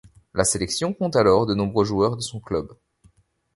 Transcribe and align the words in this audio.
La 0.33 0.43
sélection 0.45 0.95
compte 0.95 1.15
alors 1.15 1.45
de 1.45 1.53
nombreux 1.53 1.85
joueurs 1.85 2.15
de 2.17 2.21
son 2.21 2.39
club. 2.39 2.75